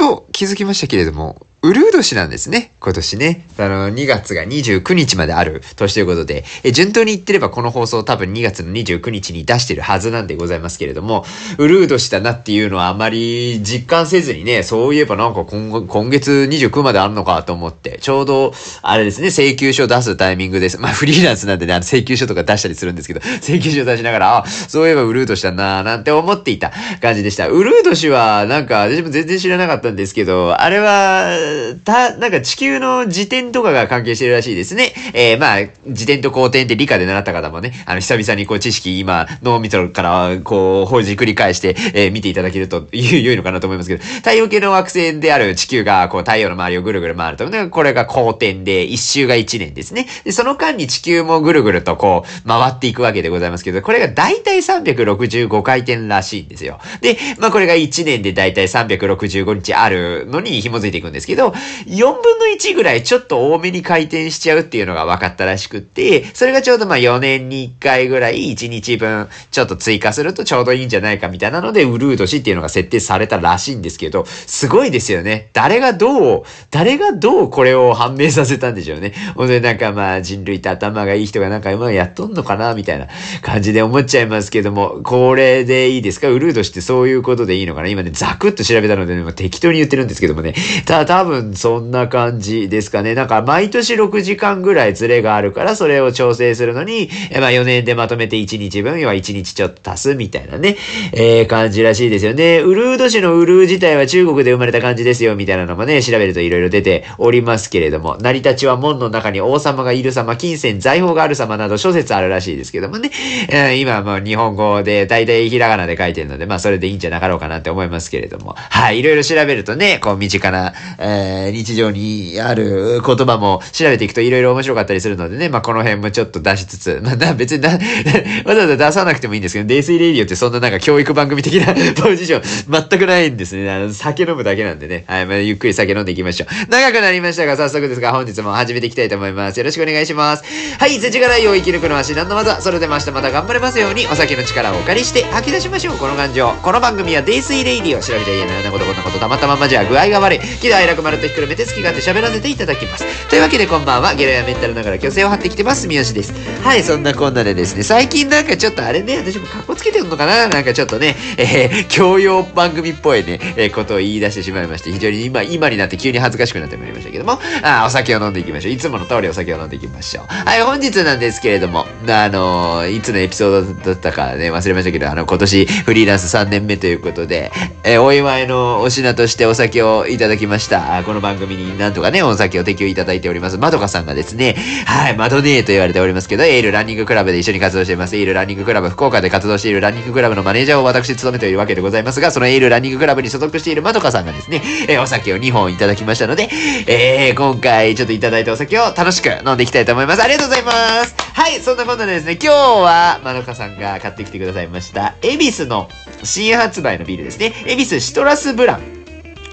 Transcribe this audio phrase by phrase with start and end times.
[0.00, 3.46] と気づきましたけれども、ウルー年なんですね、今年ね。
[3.58, 11.26] あの、2月が29日まである年ということで、え順当に言ってればこの放送多分2月の29日に出してるはずなんでございますけれども、
[11.58, 20.78] ウルー年だなっていうのはあまり実感せずにね、そういえばなんか今今月29まであるのかと思って、ちょうど、あれですね、請求書出すタイミングです。
[20.78, 26.72] まあフリーランスなんでね、あの請求書とか出したりするんですけど、請求書出しながら、あ、そういえばウルー年だなぁなんて思っていた
[27.02, 27.48] 感じでした。
[27.48, 31.49] ウルー年はなんか私も全然知らなかったんですけど、あれは、
[31.84, 34.92] た、なんか地球の自転とかが関係してるらしいですね。
[35.14, 50.06] えー、まあ、自転と公転って理科で習った方もね、あの、久々にこう知識今、脳みそからこう、ほじくり返して、えー、見ていただけると良いのかなと思いますけど、太陽系の惑星である地球がこう、太陽の周りをぐるぐる回ると、ね、これが公転で、一周が1年ですね。
[50.24, 56.78] で、その間に地球もぐるぐるとこう、回っていくわけでございますけど、これが大体365回転らしいんですよ。
[57.00, 75.50] で、まあこれが1年で大体365日あるのに紐づいていくんですけど、4分の1ぐらいちょっと多めに回転しちゃうっていうのが分かったらしくって、それがちょうどまあ4年に1回ぐらい1日分ちょっと追加するとちょうどいいんじゃないかみたいなので、ウルー年っていうのが設定されたらしいんですけど、すごいですよね。
[75.52, 79.12] 誰がどう、誰がどうこれを判明させたんでしょうね。
[79.34, 83.08] ほんでなんかまあ人類って頭がいい人がなんか今やっとんのかなみたいな
[83.42, 86.28] 感じで思っちゃいますけども、これでいいですか？
[86.28, 87.88] ウルー年ってそういうことでいいのかな？
[87.88, 90.54] 今ね、ザクッと調べたので、ね、適当に言ってるんですけどもね。
[90.84, 93.14] た、多分そんな感じですかね。
[93.14, 100.76] なんか毎年6時間ぐらいズレがあるから、それを調整するのに、えまあ4年でまとめて1日分、要は1日ちょっと足すみたいなね、
[101.12, 102.60] えー、感じらしいですよね。
[102.60, 113.10] ウルード氏のウルー自体は中国で生まれた感じですよ、みたいなのもね、調べると色々出ておりますけれども、成り立ちは門の中に王様がいる様、金銭、財宝がある様など諸説あるらしいですけどもね、
[113.48, 121.19] えー、今もう日本語で大体ひらがなで書いてるので、まあそれでいいんじゃなかろうかなって思いますけれども、はい、いろいろ調べるとね、こう身近な、えー、
[121.52, 127.70] 日常にある言葉も調べていくといろいろ面白かったりするのでね、まあ、この辺もちょっと出しつつ、 まあ、別にな、
[128.44, 132.42] わざわざ出さなくてもいいんですけど、泥酔レディオってそんななんか教育番組的な ポジション
[132.88, 133.70] 全くないんですね。
[133.70, 135.04] あの、酒飲むだけなんでね。
[135.06, 136.70] はい、まあ、ゆっくり酒飲んでいきましょう。
[136.70, 139.56] 長くなりましたが、早速ですが、本日も始めていきたいと思います。
[139.58, 140.44] よろしくお願いします。
[140.78, 142.60] はい、世知辛いを生き抜くのは至難の技。
[142.60, 145.96] それでも明日また頑張れますように、お酒の力をお借りして吐き出しましょう。
[145.96, 146.52] この感情。
[146.62, 148.00] この番組は泥酔レディオ。
[148.00, 150.40] 調べて言えないなことこんなことたまたままじゃ具合が悪い。
[150.60, 153.28] 喜怒哀楽丸とひくるめて好き勝手喋らせていただきます。
[153.28, 154.14] というわけでこんばんは。
[154.14, 155.88] ゲロやメンタルながら虚勢を張ってきてます。
[155.88, 156.32] 三好です。
[156.62, 160.46] はい、そんなこんなでですね、最近なんかちょっとあれね、私も格好つけてるのかな？
[160.46, 168.72] なんかちょっとね、えー、教養番組っぽいね、えー、ことを言い出してしまいまして、非常に今、今になって急に恥ずかしくなってまいりましたけども、あお酒を飲んでいきましょう。
[168.72, 170.26] いつもの通りお酒を飲んでいきましょう。
[170.28, 181.02] はい、本日なんですけれども、あの、いつのエピソードだったかね、忘れましたけど、あの、今年フリーランス3年目ということで、えー、お祝いのお品としてお酒をいただきました。
[181.04, 183.58] この番組になんとかね、お酒を提供いただいております。
[183.58, 184.56] まどかさんがですね、
[184.86, 188.16] はい、マドネーと言われておりますけど、エールランニングクラブで一緒に活動しています。
[188.16, 196.48] エールランニングクラブ、福岡で活動しているランニングクラブのマネージャーを私務めているわけでございますが、そのエールランニングクラブに所属しているまどかさんがですね、えー、お酒を2本いただきましたので、
[196.86, 200.22] えー、今回ちょっといただいたお酒を楽しく飲んでいきたいと思います。
[200.22, 200.72] ありがとうございま
[201.04, 201.14] す。
[201.32, 205.88] はい、そんなことでですね、今日はまどかさんが買ってきてくださいました、恵比寿の
[206.22, 207.52] 新発売のビールですね。
[207.66, 208.99] 恵比寿シトラスブラン。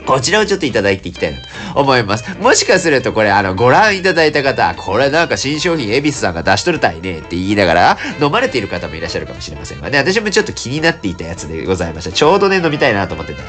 [0.08, 1.38] こちらをちょっといただいていきたいな
[1.74, 2.38] と思います。
[2.40, 12.12] もしかするとこれあのご覧いただいた方、これなんか新商品エビスさんが出しとるたいねって言いながら飲まれている方もいらっしゃるかもしれませんがね、私もちょっと気になっていたやつでございました。
[12.12, 13.44] ちょうどね飲みたいなと思ってた。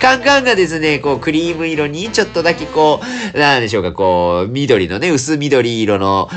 [0.00, 3.00] カンカンがですね、こうクリーム色にちょっとだけこ
[3.34, 6.28] う、なんでしょうか、こう、緑のね、薄緑色の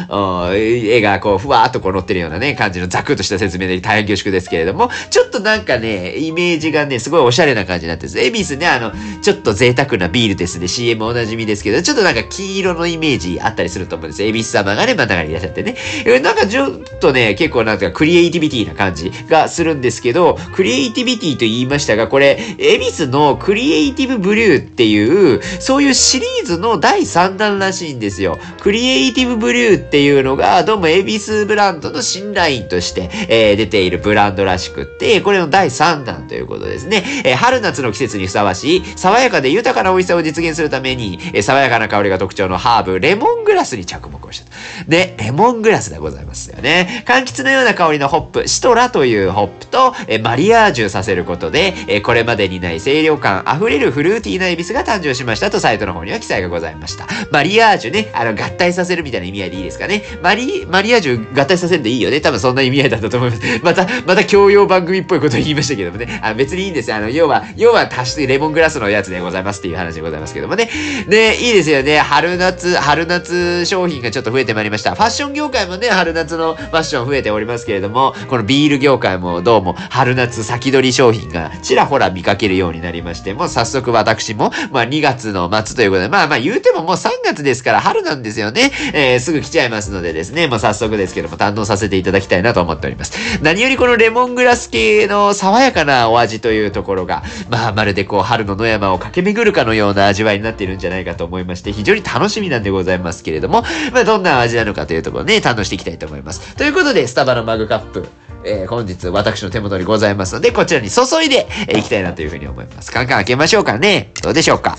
[0.54, 8.26] 絵がこう、ふわーっとこう乗ってるようなね、感じのザクッとした説明で大変恐縮ですけれども、ちょっとなんかね、イメージがね、すごいおしゃれな感じになってるんです。
[8.26, 8.92] エビスね、あの、
[9.22, 10.68] ちょっと贅沢なビールですね。
[10.68, 14.22] CM おなじみですけど、ちょっとなんか黄色のイメージあったりすると思うんです。
[14.22, 15.78] エビス様がね、真ん中にいらっしゃってね。
[16.22, 28.38] なんかちょっとね、結構なんかクリエイティビティな感じがするんですけど、クリエイティビティと言いましたが、これ、エビスのクリエイティブブリューっていう、そういうシリーズの第3弾らしいんですよ。
[28.60, 37.06] クリエイティブブリューっていうのが、どうもエビスブランドの新ラインとして、えー、出ているブランドらしくって、これの第3弾ということですね。
[37.24, 44.90] えー、春夏の季節にふさわしい、爽やかで豊かな美味しさを実現するために、え、爽やかな香りが特徴のハーブ、レモングラスに着目をしたと。
[44.90, 47.04] で、レモングラスでございますよね。
[47.06, 57.06] 柑橘のような香りのホップ、シトラというホップと、え、マリアージュさせることで、え、これまでにない清涼感溢れるフルーティーなエビスが誕生しましたとサイトの方には記載がございました。
[57.32, 60.04] マリアージュね、あの、合体させるみたいな意味合いでいいですかね。
[60.22, 62.22] マリ、マリアージュ合体させるんでいいよね。
[62.22, 63.44] 多分そんな意味合いだったと思います。
[63.62, 66.20] また、また教養番組っぽいこと言いましたけどもね。
[66.22, 66.98] あ別にいいんですよ。
[66.98, 70.70] あの、要は、要は足してレモングラスのやつでございますざいますっていう話でございますけどもね。
[71.08, 72.00] で、いいですよね。
[72.00, 74.96] 春夏、春夏商品がちょっと増えてまいりました。
[74.96, 88.72] ファッション業界もね、春夏のファッション増えておりますけれども、このビール業界もどうも春夏先取り商品がちらほら見かけるようになりまして、もう早速私も、まあ2月の末ということで、まあまあ言うてももう3月ですから春なんですよね。
[88.94, 93.14] えー、すぐ来ちゃいますのでですね、もう早速ですけども堪能させていただきたいなと思っております。
[93.42, 106.56] 何よりこのレモングラス系の爽やかなお味というところが、まあまるでこう春の野山を駆け巡るかのような味わいになっているんじゃないかと思いまして、非常に楽しみなんでございますけれども、まあどんな味なのかというところね、堪能していきたいと思います。
[106.56, 108.08] ということで、スタバのマグカップ、
[108.46, 112.92] えー、本日私の手元にございますので、こちらに注いでいきたいなというふうに思います。
[112.92, 114.12] カンカン開けましょうかね。
[114.22, 114.78] どうでしょうか？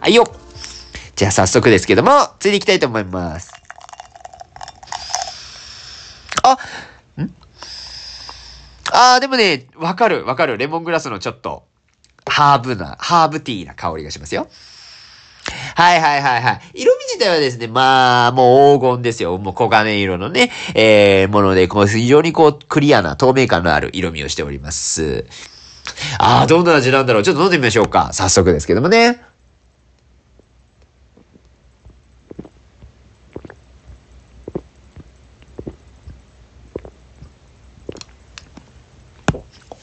[0.00, 0.24] はいよ。
[1.16, 3.52] じゃあ早速ですけども、ついていきたいと思います。
[6.42, 6.52] あ、
[7.20, 7.30] ん？
[8.92, 10.56] あー、でもね、わかる、わかる。
[10.56, 11.64] レモングラスのちょっと、
[12.28, 14.48] ハーブな、ハーブティーな香りがしますよ。
[15.74, 16.60] はいはいはいはい。
[16.74, 19.38] 色味自体はですね、まあ、もう黄金ですよ。
[19.38, 25.24] もう黄金色のね、えー、もので、こう、非常にこう、クリアな透明感のある色味をしております。
[26.18, 27.22] ああ、どんな味なんだろう。
[27.22, 28.10] ちょっと飲んでみましょうか。
[28.12, 29.22] 早速ですけどもね。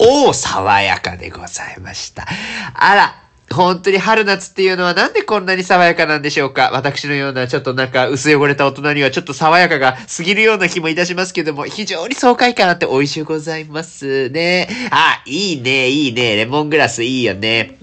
[0.05, 2.27] おお、爽やかでございました。
[2.73, 3.15] あら、
[3.51, 6.71] 本当に春夏っていうのはなんでこんなに爽やかなんでしょうか？
[6.73, 14.67] 私のようなちょっとなんか薄汚れた大人にはちょっと爽やかが過ぎるような気もいたしますけども、非常に爽快感あって美味しゅうございますね。
[14.89, 16.35] あ、いいね、いいね。
[16.35, 17.77] レモングラスいいよね。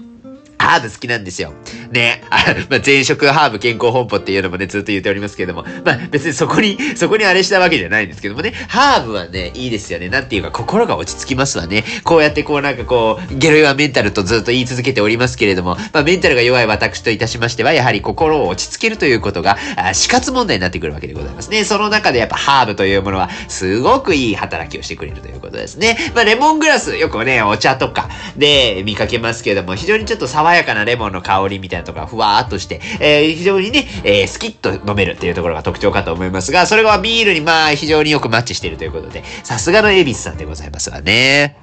[0.63, 1.53] ハーブ好きなんですよ。
[1.91, 2.23] ね。
[2.69, 5.65] まあ、前職ハーブ健康本舗っていうのもね、ずっと言っておりますけども。
[5.83, 8.53] まあ、別にそこに、そこにあれしたわけじゃないんですけどもね。
[8.69, 10.09] ハーブはね、いいですよね。
[10.09, 11.83] なんていうか、心が落ち着きますわね。
[12.03, 19.57] こうやってこうなんかこう、ゲロ弱メンタルとずっと言い続けておりますけれども、まあ、メンタルが弱い私といたしましては、やはり心を落ち着けるということが、
[19.93, 21.65] 死活問題になってくるわけでございますね。
[21.65, 25.97] その中でやっぱハーブというものは、すごくいい働きをしてくれるということですね。
[26.15, 41.57] まあ、レモングラス、よくね、お茶とかで見かけますけども、非常にちょっと爽やかなレモンの香りみたいなところがふわーっとして、えー、非常にね、えー、スキッと飲めるっていうところが特徴かと思いますが、それがビールにまあ非常によくマッチしているということで、さすがのエビスさんでございますわね。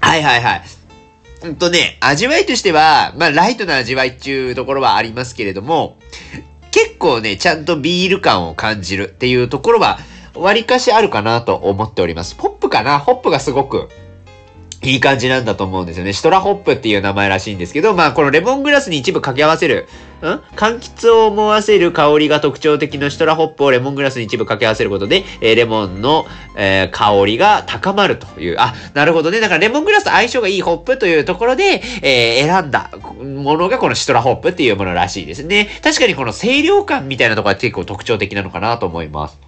[0.00, 0.62] はいはいはい。
[1.42, 5.98] うんとね、味わいとしては、まあ、ライトな味わいっていうところはありますけれども、
[6.70, 9.98] 結構ね、ちゃんとビール感を感じるっていうところは、
[10.34, 12.34] 割かしあるかなと思っております。
[12.34, 12.98] ポップかな？
[12.98, 13.88] ホップがすごく
[14.82, 16.12] いい感じなんだと思うんですよね。
[16.12, 19.88] シトラホップっていう名前らしいんですけど、まあこのレモングラスに一部掛け合わせる、
[20.20, 20.24] ん？
[20.54, 26.26] 柑橘を思わせる香りが特徴的なシトラホップをレモングラスに一部掛け合わせることで、えー、レモンの、
[26.56, 28.56] えー、香りが高まるという。
[28.58, 29.40] あ、なるほどね。
[29.40, 35.68] だからレモングラスと相性がいいホップというところで、えー、選んだものがこのシトラホップっていうものらしいですね。
[35.82, 39.45] 確かにこの清涼感みたいなところが結構特徴的なのかなと思います。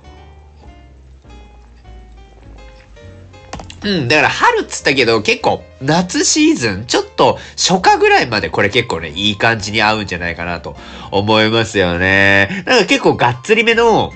[3.84, 10.76] うん、だから春っつったけど結構夏シーズン、ちょっと初夏ぐらいまでこれ結構ね、いい感じに合うんじゃないかなと
[11.10, 12.64] 思いますよね。
[12.66, 14.12] なんか結構がっつりめの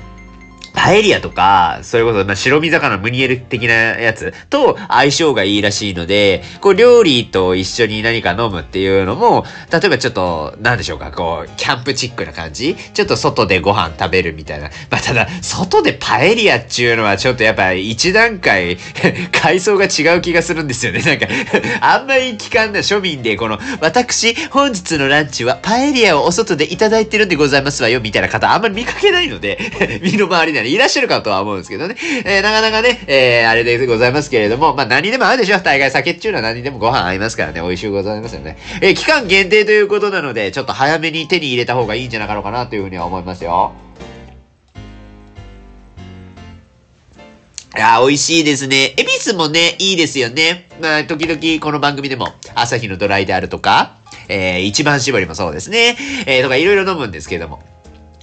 [0.74, 14.70] パエリアとか、それこそ、ま、白身魚ムニエル的なやつと相性がいいらしいので、こう、料理と一緒に何か飲むっていうのも、例えばちょっと、なんでしょうか、こう、キャンプチックな感じちょっと外でご飯食べるみたいな。
[14.90, 18.78] まあ、ただ、外でパエリアっていうのはちょっとやっぱ一段階
[19.32, 21.00] 階層が違う気がするんですよね。
[21.00, 21.26] なんか
[21.80, 29.58] あんまり聞かんな庶民で、この、私、本日のランチはパエリアをお外でいただいてるんでございますわよ、みたいな方あんまり見かけないので
[30.02, 31.96] 身の回りでいらっしゃるかとは思うんですけどね。
[32.24, 35.58] えー、なかなかね、えー、あれでございますけれども、まあ何でも合うでしょ。
[35.58, 38.56] 大概酒っていうのは何でもご飯合いますからね、美味しゅうございますよね。
[38.80, 43.72] えー、期間限定ということなので、ちょっと早めに手に入れた方がいいんじゃなかろうかなというふうには思いますよ。
[47.74, 48.92] いや、美味しいですね。
[48.98, 50.68] エビスもね、いいですよね。
[50.82, 53.96] まあ、時々この番組でも、朝日のドライであるとか、
[54.28, 55.96] えー、一番搾りもそうですね。
[56.26, 57.62] えー、とかいろいろ飲むんですけども。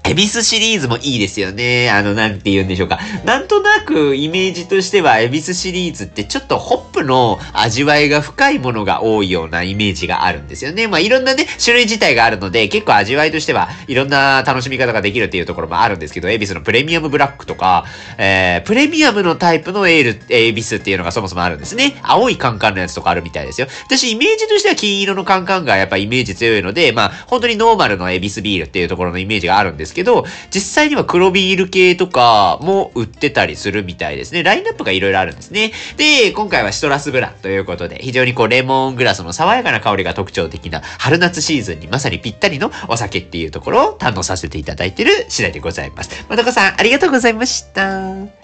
[0.10, 1.92] エビスシリーズもいいですよね。
[1.92, 2.98] あの、なんて言うんでしょうか。
[3.26, 10.88] なんとなくイメージとしては、エビスシリーズってちょっとホップの味わいが深いものが多いようなイメージがあるんですよね。
[10.88, 17.86] まあ、いろんなね、種類自体があるので、結構味わいとしてはいろんな楽しみ方ができるっていうところもあるんですけど、エビスのプレミアムブラックとか、
[18.18, 22.00] えー、プレミアムのタイプのエール、エビスっていうのがそもそもあるんですね。
[22.02, 23.68] 青いカンカンのやつとかあるみたいですよ。
[23.86, 34.44] 私、イメージとしては金色のカンカンがやっぱイメージ強いので、まあ、本当にノーマルのエビスビールっていうところのイメージがあるんですけど、けど実際には黒ビール系とかも売ってたりするみたいですね。
[34.44, 35.74] ラインナップがいろいろあるんですね。
[35.98, 46.26] で、今回はシトラスブランということで、非常にこうレモングラスの爽やかな香りが特徴的な春夏シーズンにまさにぴったりのお酒っていうところを堪能させていただいている次第でございます。
[46.30, 48.40] まどこさん、ありがとうございました。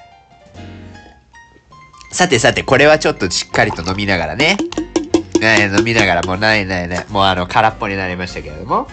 [2.12, 4.58] さてさて、これはちょっとしっかりと飲みながらね。
[5.40, 7.06] ね飲みながら、もうないないない。
[7.10, 8.88] もうあの、空っぽになりましたけれども。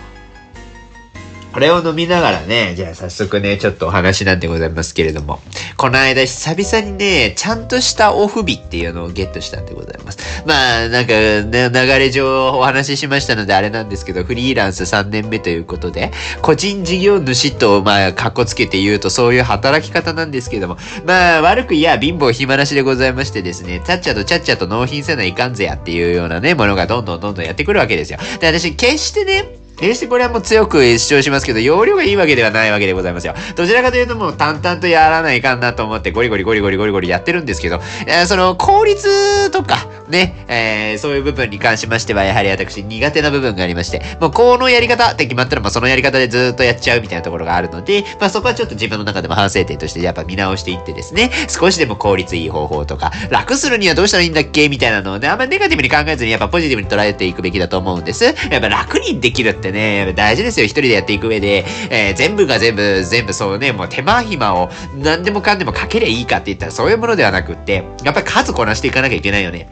[1.53, 5.41] これを飲みながらね、じゃあ早速ね、ちょっとお話なんでございますけれども、
[5.77, 10.19] この間久々にね、ちゃんとしたオフ日っていうのをゲットしたんでございます。
[10.47, 28.19] まあ、なんか、ね、流れ上お話ししましたのであれなんですけど、フリーランス3年目ということで、個人事業主と、まあ、格好つけて言うとそういう働き方なんですけども、まあ、悪くいや、貧乏暇なしでございましてですね、ちゃっちゃとちゃっちゃと納品せないかんぜやっていうようなね、ものがどんどんどんどんやってくるわけですよ。
[28.41, 33.35] で、私、決してね、決してこれはもう強く主張しますけど、容量がいいわけではないわけでございますよ。
[33.57, 58.25] どちらかというともう淡々とやらないかんなと思ってゴリゴリゴリゴリゴリゴリやってるんですけど、えー、その効率とか、ね、えー、そういう部分に関しましては、やはり私苦手な部分がありまして、もうこのやり方って決まったら、まあそのやり方でずっとやっちゃうみたいなところがあるので、まあそこはちょっと自分の中でも反省点としてやっぱ見直していってですね、少しでも効率いい方法とか、楽するにはどうしたらいいんだっけみたいなのをね、あんまりネガティブに考えずにやっぱポジティブに捉えていくべきだと思うんです。
[58.25, 60.67] やっぱ楽にできるってね、大事ですよ。
[60.67, 69.69] 一人でやっていく上で、えー、全部が全部、全部そのね、もう手間暇を何でもかんでもかけりゃいいかって言ったらそういうものではなくって、やっぱり数こなしていかなきゃいけないよね。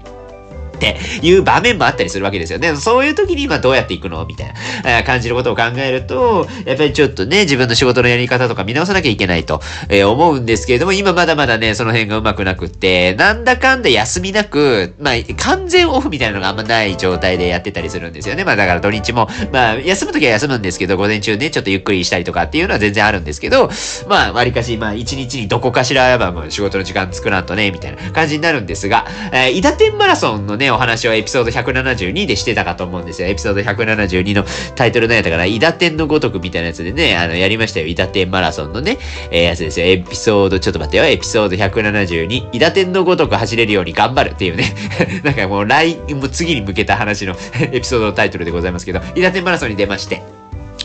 [0.80, 2.74] っていう場面もあったりするわけですよね。
[2.76, 4.24] そういう時に今どうやっていくの？
[4.24, 18.44] みたいな感じのことを考えると、やっぱりちょっとね、自分の仕事のやり方とか見直さなきゃいけないと、え、思うんですけれども、今まだまだね、その辺がうまくなくって、なんだかんだ休みなく、まあ、完全オフみたいなのがあんまない状態でやってたりするんですよね。
[18.44, 23.70] まあだから土日も、まあ休む時は休むんですけど、午前中ね、ちょっとゆっくりしたりとかっていうのは全然あるんですけど、
[24.08, 33.28] まあ、わりかし、まあ一日にどこかしら、まあ仕事の時間作らんとね、みたいな感じになるんですが、えー、伊田天マラソンのね、お話はエピソード172でしてたかと思うんですよ。
[33.28, 37.86] エピソード172のタイトル何やったかな、伊田天のごとくみたいなやつでね、あの、やりましたよ。
[37.86, 38.98] 伊田天マラソンのね、
[39.30, 39.86] えー、やつですよ。
[39.86, 41.04] エピソード、ちょっと待ってよ。
[41.04, 44.74] エピソード172、伊田天のごとく走れるように頑張るっていうね。
[45.24, 47.36] なんかもう来、もう次に向けた話の
[47.72, 50.22] エピソードのタイトルでございますけど、伊田天マラソンに出まして、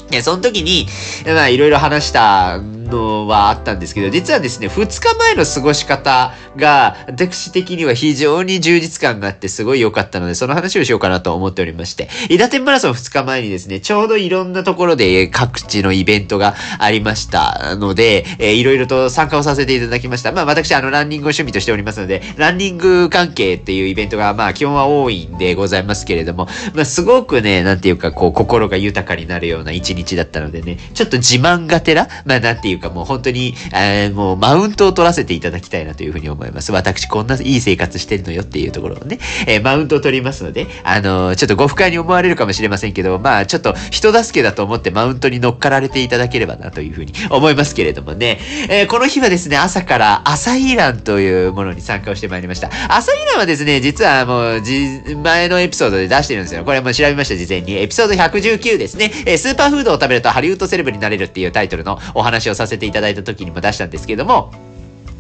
[0.10, 0.88] で、その時に、
[1.25, 20.32] まあ、いろいろ話したのはあったんですけど、実はですね、2日前の過ごし方が、私的には非常に充実感があってすごい良かったので、その話をしようかなと思っておりまして、伊達マラソン2日前にですね、ちょうどいろんなところで各地のイベントがありましたので、えー、いろいろと参加をさせていただきました。
[20.32, 36.72] まあ私、あの、ランニングを趣味としておりますので、ランニング関係っていうイベントが、まあ基本は多いんでございますけれども、まあすごくね、なんていうか、こう、心が豊かになるような一日だったのでね、ちょっと自慢がてら、まあなんていううかもう本当に、えー、もうマウントを取らせていただきたいなというふうに思います。
[36.72, 48.39] 私こんないい生活してるのよっていうところをね、えー、マウントを取りますので、あのー、ちょっとご不快に思われるかもしれませんけど、まあちょっと人助けだと思ってマウントに乗っかられていただければなというふうに思いますけれどもね、
[48.70, 52.70] えー、この日はですね、朝から朝イランというものに参加をしてまいりました。
[52.89, 56.63] 朝イランはですね、実はもう、じ、前のエピソードで出してるんですよ。
[56.63, 57.77] これも調べました、事前に。
[57.77, 59.12] エピソード119ですね。
[59.25, 64.51] えスーパーフードを食べるとハリウッドセレブになれるっていうタイトルのお話をささせていただいた時にも出したんですけども、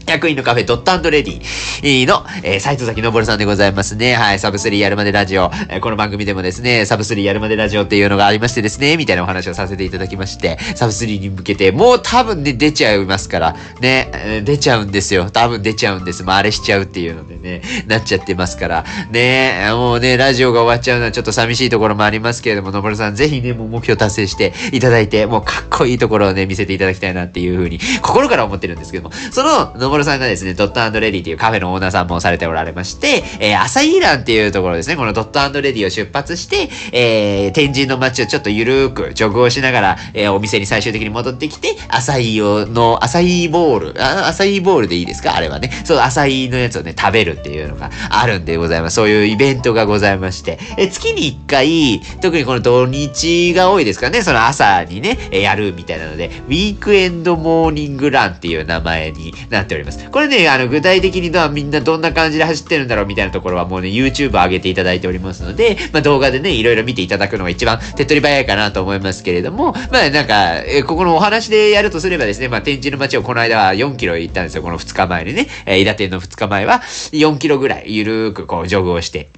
[0.07, 4.13] 役員のカフェドットレディの、えー、斉藤崎昇さんでございますね。
[4.13, 5.49] はい、サブスリーやるまでラジオ。
[5.67, 15.31] えー、この番組でもですね、サブスリーやるまでラジオっていうのがありましてですね、みたいなお話をさせていただきまして、サブスリーに向けて、もう多分ね、出ちゃいますから、ね、えー、出ちゃうんですよ。
[15.31, 16.23] 多分出ちゃうんです。
[16.23, 45.35] まあ、あれしちゃうっていうのでね、なっちゃってますから、ね、もうね、ラジオが終わっちゃうのはちょっと寂しいところもありますけれども、昇さん、ぜひね、もう目標達成していただいて、もうかっこいいところをね、見せていただきたいなっていうふうに、心から思ってるんですけども、その、さんがですね、ドットレディというカフェのオーナーさんもされておられまして、えー、朝イーランっていうところですね、このドットレディを出発して、えー、天神の街をちょっとゆるーくジョグをしながら、えー、お店に最終的に戻ってきて、アサイの、アサイボール、あ、アサイボールでいいですか？
[45.35, 45.69] あれはね。
[45.85, 48.95] そう、アサイのやつをね、食べるっていうのがあるんでございます。
[48.95, 59.84] そういうイベントがございまして、え月に1回、特にこの土日が多いですかね、その朝にね、えやるみたいなので、ウィークエンドモーニングランっていう名前になっております。
[60.11, 75.47] これね、あの、具体的にみんなどんな感じで走ってるんだろうみたいなところはもうね、YouTube 上げていただいておりますので、まあ、動画でね、いろいろ見ていただくのが一番手っ取り早いかなと思いますけれども、まあなんか、えここのお話でやるとすればですね、まあ天神の街をこの間は4キロ行ったんですよ、この2日前にね。
[75.65, 79.29] えー、伊田店の2日前は4キロぐらいゆるーくこうジョグをして、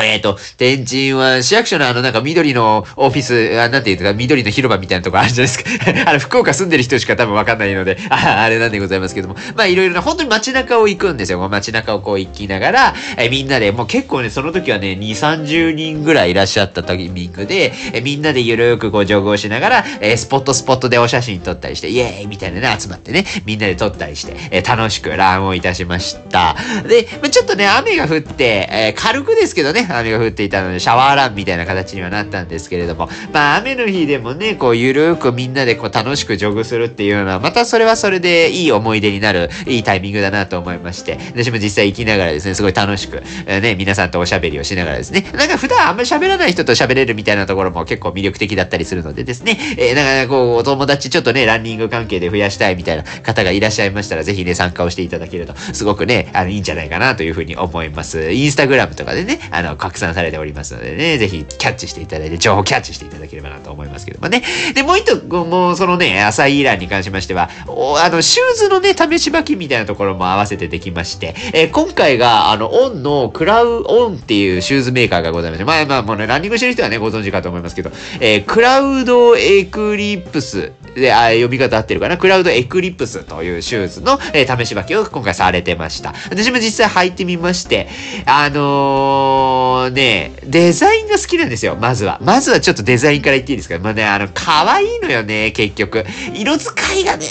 [0.00, 6.08] えっ、ー、と、天神は市役所のあのなんか緑のオフィス、あなんていうか緑の広場みたいなとこあるじゃないですか。
[6.08, 9.36] あの、福岡住んでる人しか多分わかんないので、あ あれなんでございますけども。
[9.54, 11.48] まあいろいろな、本当に街中を行くんですよ。
[11.48, 26.56] 街中をこう行きながら、えみんなで、もう結構ね、その時はね、2、30人ぐらいいらっしゃったタイミングで、えみんなでゆるーくこうジョグをしながら、えスポットスポットでお写真撮ったりして、イエーイみたいなね、集まってね、みんなで撮ったりして、え楽しくランをいたしました。
[26.88, 58.32] で、まあ、ちょっとね、雨が降って、え軽くですけどね、雨が降っていたので、シャワーランみたいな形にはなったんですけれども、まあ雨の日でもね、こうゆるーくみんなでこう楽しくジョグするっていうのは、またそれはそれでいい思い出になる、いいタイミングだなと思いまして、私も実際行きながらですね、すごい楽しく、えー、ね、皆さんとおしゃべりをしながらですね、なんか普段あんまり喋らない人と喋れるみたいなところも結構魅力的だったりするのでですね、えー、なんかこう、お友達ちょっとね、ランニング関係で増やしたいみたいな方がいらっしゃいましたら、ぜひね、参加をしていただけると、すごくね、あの、いいんじゃないかなというふうに思います。
[58.32, 64.42] インスタグラムとかでね、あの、拡散されておりますのでね、ぜひキャッチしていただいて、情報キャッチしていただければなと思いますけどもね。
[64.74, 82.18] で、もう一個、もうそのね、浅いイランに関しましては、あの、シューズのね、試し履きみたいなところも合わせてできまして、えー、今回が、あの、オンのクラウオンっていうシューズメーカーがございまして、まあまあ、もうね、ランニングしてる人はね、ご存知かと思いますけど、えー、クラウドエクリプスで、あ、読み方合ってるかな？
[82.18, 86.12] クラウドエクリプスというシューズの、えー、試し履きを今回されてました。
[86.28, 87.88] 私も実際履いてみまして、
[88.26, 89.61] あのー、
[89.92, 92.18] ね、デザインが好きなんですよ、まずは。
[92.22, 93.78] まずはちょっとデザインから言っていいですか？
[93.78, 96.04] まあね、あの、可愛いのよね、結局。
[96.34, 97.26] 色使いがね、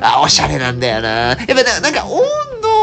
[0.00, 1.08] あ、おしゃれなんだよな。
[1.10, 2.22] やっぱなんか、温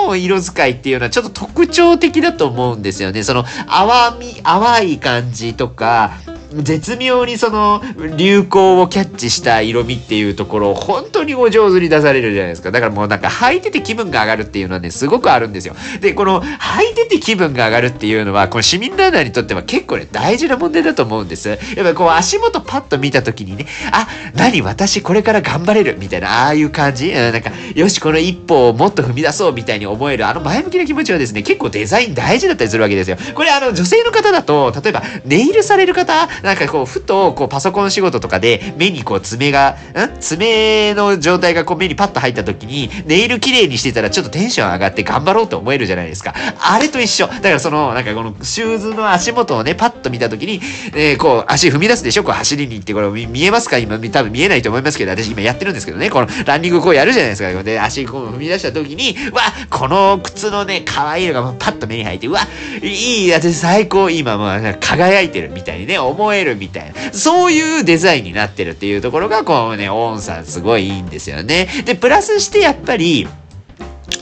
[0.08, 3.24] の色使いっていうのはちょっと特徴的だと思うんですよね。
[3.24, 6.12] その、淡み、淡い感じとか、
[6.54, 7.82] 絶妙にその
[8.16, 12.72] 流行をキャッチした色味っていうところを本当にお上手に出されるじゃないですか。
[12.72, 15.76] だからもうなんか履いてて気分が上がるっていうのはね、すごくあるんですよ。
[16.00, 21.50] で、この履いてて気分が上がるっていうのは、この市民ランナーにとっては結構ね、大事な問題だと思うんです。
[21.50, 33.18] やっぱこう足元パッと見た時にね、あ、何私これから頑張れるみたいな、ああいう感じ、うん、なんか、よし、この一歩をもっと踏み出そうみたいに思える、あの前向きな気持ちはですね、結構デザイン大事だったりするわけですよ。
[33.36, 40.20] これあの女性の方だと、例えばネイルされる方、なんかこう、ふと、こう、パソコン仕事とかで、目にこう、爪が、ん？
[40.20, 46.34] 爪の状態がこう、目にパッと入った時に、ネイル綺麗にしてたら、ちょっとテンション上がって頑張ろうと思えるじゃないですか。
[46.60, 47.28] あれと一緒。
[47.28, 50.62] だからその、なんかこの、シューズの足元をね、パッと見た時に、
[50.94, 52.24] えー、こう、足踏み出すでしょ？
[52.24, 53.78] こう、走りに行って、これ見えますか？
[53.78, 57.64] 今、多分見えないと思いますけど、私今やってるんですけどね、この、ランニングこうやるじゃないですか。
[57.64, 62.42] で、足こう踏み出した時に、わ、この靴のね、可愛いのがパッと目に入って、うわ、
[62.82, 67.14] いい、私最高、今もう、輝いてるみたいにね、思えるみたいな。
[67.14, 71.68] そういうデザインになってるっていうところが、こうね、オンさんすごいいいんですよね。
[71.86, 73.28] で、プラスしてやっぱり、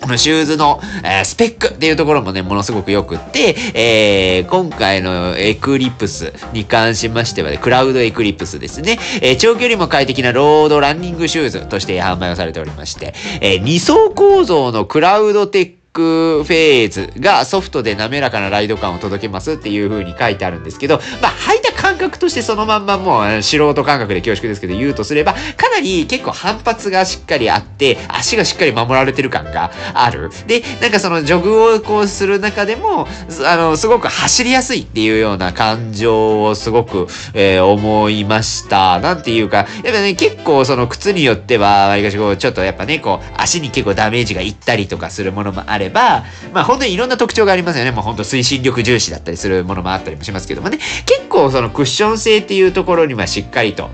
[0.02, 9.00] このシューズの、えー、スペックっていうところもね、ものすごく良くって、えー、今回のエクリプスに関しましてはね、クラウドエクリプスですね。
[9.22, 30.30] えー、長距離も快適なロードランニングシューズとして販売をされておりまして、え、2層構造のクラウドテッククフェーズがソフトで滑らかなライド感を届けますっていう風に書いてあるんですけど、まあ、履いた感覚としてそのまんまもう素人感覚で恐縮ですけど言うとすれば、かなり結構反発がしっかりあって、足がしっかり守られてる感がある。
[30.48, 33.08] で、なんかそのジョグをこうする中でも、
[33.46, 39.00] あの、すごく走りやすいっていうような感情をすごく、えー、思いました。
[39.00, 47.92] なんていうか、やっぱね、結構その靴によっては、わりかしこう、ちょっとやっぱね、こう、足に結構ダメージがいったりとかするものもあれれば、まあ本当にいろんな特徴がありますよね。
[47.92, 50.80] もう本当推進力重視だったりするものもあったりもしますけどもね。
[51.06, 53.90] 結構そのクッション性っていうところにはしっかりと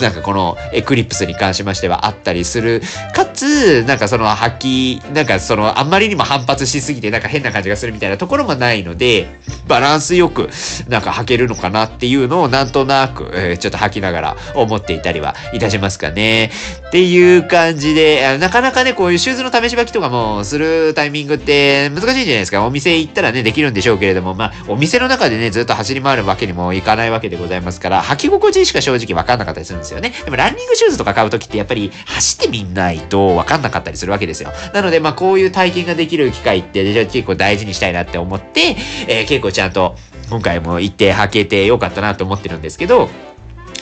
[0.00, 2.82] なんかこのエクリプスに関しましてはあったりする。
[3.14, 9.28] かつ、なんかその吐き、なんかそのあんまりにも反発しすぎてなんか変な感じがするみたいなところもないので、
[9.68, 10.48] バランスよく
[10.88, 16.50] なんか履けるのかなっていうのをなんとなく、えー、ちょっと履きながら思っていたりはいたしますかね。
[16.88, 22.66] っていう感じで、なかなかね、こういうシューズの試し履きとかもするタイミングって難しいじゃないですか。
[22.66, 30.12] お店行ったらね、できるんでしょうけれども、まあ、お店の中でね、ずっと走り回るわけにもいかないわけでございますから、履き心地しか正直わかんなかったりするんですよね。
[30.24, 34.52] でもランニングシューズとか買うときってやっぱり走ってみないとわかんなかったりするわけですよ。
[34.74, 39.96] なので、まあ、こういう体験ができる機会って、結構大事にしたいなって思って、えー、結構ちゃんと
[40.30, 43.08] 今回も行って履けてよかったなと思ってるんですけど、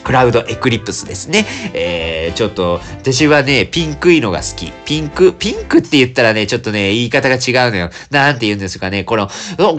[0.03, 1.45] Cloudeclipse ですね。
[1.73, 4.71] えー、ちょっと、私はね、ピンクいのが好き。
[4.85, 7.89] ピンク、ピンクって言ったらね、ちょっとね、言い方が違うのよ。
[8.09, 9.03] なんて言うんですかね。
[9.03, 9.27] この、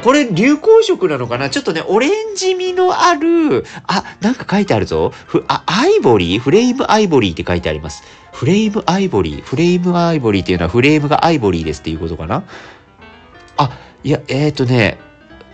[0.02, 1.48] これ流行色なのかな？
[1.48, 5.14] ちょっとね、オレンジ味のある、あ、なんか書いてあるぞ。
[5.14, 6.38] ふ、あ、アイボリー？
[6.38, 8.02] Flame Ivory って書いてあります。
[8.38, 12.44] Flame Ivory。Flame Ivory っていうのはフレームがアイボリーですっていうことかな？
[13.56, 14.96] あ、いや、えっ、ー、とね、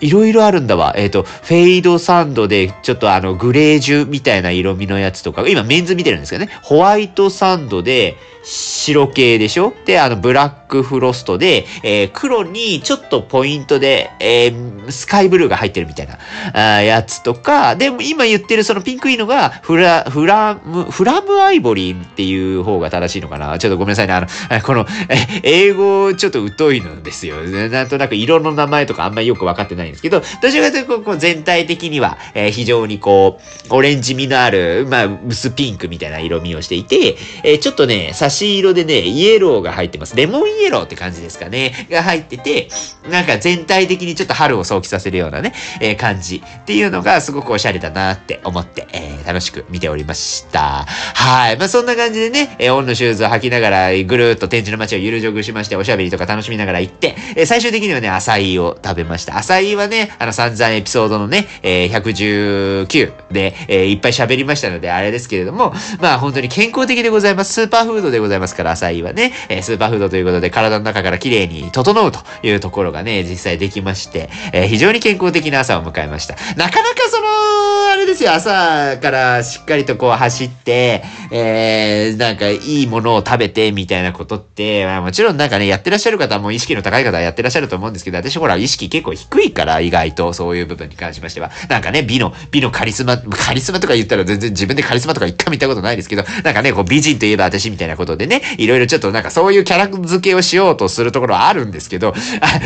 [0.05, 0.93] いろいろあるんだわ。
[0.97, 6.53] えっ、ー、と、フェイドサンドで、ちょっとあの、グレージュみたいな色味のやつとか、今メンズ見てるんですけどね。
[6.63, 9.73] ホワイトサンドで、白系でしょ？
[9.87, 16.19] で、あの、ブラックフロストで、えー、黒にちょっとポイントで、えー、スカイブルーが入ってるみたいな、
[16.53, 24.13] あやつとか、でも今言ってるそのピンクいのが、フラ、フラム、フラムアイボリーっていう方が正しいのかなちょっとごめんなさいね。
[24.13, 24.27] あの、
[24.63, 27.37] この、え、英語ちょっと疎いのですよ。
[27.45, 40.17] なんとなく色の名前とかあんまりよくわかってないですけど、どちらかというと、こう全体的には、えー、非常にこう、オレンジ味のある、まあ、薄ピンクみたいな色味をしていて、えー、ちょっとね、差し色でね、イエローが入ってます。
[40.17, 41.87] レモンイエローって感じですかね。
[41.91, 42.69] が入ってて、
[43.09, 50.85] なんか全体的にちょっと春を想起させるようなね、えー、感じっていうのがすごくおしゃれだなって思って、えー、楽しく見ておりました。
[50.87, 51.57] はい。
[51.57, 59.37] まあ、そんな感じでね、えー、 On のシューズを履きながら、ぐるーっと天地の街をゆるジョグしまして、おしゃべりとか楽しみながら行って、えー、最終的にはね、アサイを食べました。
[59.37, 67.53] アサイはね、あの散々エピソードのね、えー、119で、えー、いっぱい喋りましたので、あれですけれども、まあ本当に健康的でございます。
[67.53, 76.35] スーパーフードでございますから、アサイはね、えー、スーパーフードということで体の中から綺麗に整うというところがね、実際できまして、えー、非常に健康的な朝を迎えました。
[76.57, 91.51] なかなかその、あれですよ、朝からしっかりとこう走って、えー、なんかいいものを食べてみたいなことって、まあ、もちろんなんかね、やってらっしゃる方も意識の高い方はやってらっしゃると思うんですけど、私ほら意識結構低いからから意外とそういう部分に関しましては。
[91.69, 102.61] なんかね、美の、美のカリスマ、カリスマとか言ったら全然自分でカリスマとか一回見たことないですけど、なんかね、こう美人といえば私みたいなことでね、いろいろちょっとなんかそういうキャラ付けをしようとするところはあるんですけど、あ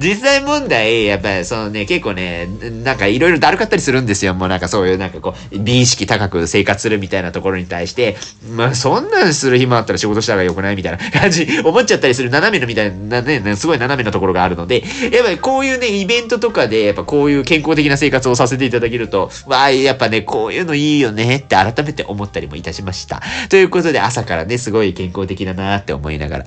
[0.00, 2.48] 実際問題、やっぱりそのね、結構ね、
[2.82, 4.34] なんかいろいろだるかったりするんですよ。
[4.34, 8.16] もうなんかそういうなんかこう、美意識高く生活するみたいなところに対して、
[8.56, 23.22] まあそんなんする暇あったら仕事した方が良くないみたいな 感じ、思っちゃったりする斜めのみたいなね、すごい斜めなところがあるので、やっぱりこういうね、イベントとかで、やっぱこういう健康的な生活をさせていただけると、わあ、やっぱね、こういうのいいよねって改めて思ったりもいたしました。
[23.48, 26.44] ということで朝からね、すごい健康的だなって思いながら